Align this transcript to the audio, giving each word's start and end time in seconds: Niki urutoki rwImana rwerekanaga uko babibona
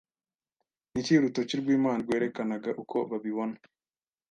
Niki 0.91 1.11
urutoki 1.19 1.53
rwImana 1.61 1.99
rwerekanaga 2.05 2.69
uko 2.81 2.95
babibona 3.09 3.57